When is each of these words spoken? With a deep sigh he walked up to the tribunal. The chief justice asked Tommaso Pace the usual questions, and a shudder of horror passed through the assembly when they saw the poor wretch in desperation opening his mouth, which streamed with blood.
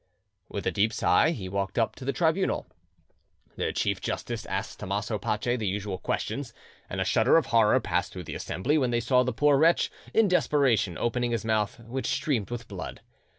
With 0.49 0.65
a 0.65 0.71
deep 0.71 0.91
sigh 0.93 1.29
he 1.29 1.47
walked 1.47 1.77
up 1.77 1.95
to 1.97 2.05
the 2.05 2.11
tribunal. 2.11 2.65
The 3.55 3.71
chief 3.71 4.01
justice 4.01 4.47
asked 4.47 4.79
Tommaso 4.79 5.19
Pace 5.19 5.59
the 5.59 5.67
usual 5.67 5.99
questions, 5.99 6.55
and 6.89 6.99
a 6.99 7.05
shudder 7.05 7.37
of 7.37 7.45
horror 7.45 7.79
passed 7.79 8.11
through 8.11 8.23
the 8.23 8.33
assembly 8.33 8.79
when 8.79 8.89
they 8.89 8.99
saw 8.99 9.21
the 9.21 9.31
poor 9.31 9.59
wretch 9.59 9.91
in 10.11 10.27
desperation 10.27 10.97
opening 10.97 11.29
his 11.29 11.45
mouth, 11.45 11.79
which 11.81 12.07
streamed 12.07 12.49
with 12.49 12.67
blood. 12.67 13.01